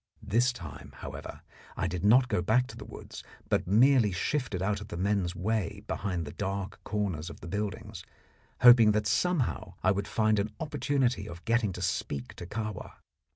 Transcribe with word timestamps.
This 0.23 0.51
time, 0.51 0.93
however, 0.97 1.41
I 1.77 1.85
did 1.85 2.03
not 2.03 2.27
go 2.27 2.41
back 2.41 2.65
to 2.69 2.75
the 2.75 2.85
woods, 2.85 3.23
but 3.49 3.67
merely 3.67 4.11
shifted 4.11 4.59
out 4.59 4.81
of 4.81 4.87
the 4.87 4.97
men's 4.97 5.35
way 5.35 5.83
behind 5.85 6.25
the 6.25 6.31
dark 6.31 6.83
corners 6.83 7.29
of 7.29 7.39
the 7.39 7.47
buildings, 7.47 8.03
hoping 8.61 8.93
that 8.93 9.05
somehow 9.05 9.75
I 9.83 9.91
would 9.91 10.07
find 10.07 10.39
an 10.39 10.55
opportunity 10.59 11.27
of 11.29 11.45
getting 11.45 11.71
to 11.73 11.83
speak 11.83 12.33
to 12.37 12.47
Kahwa. 12.47 12.93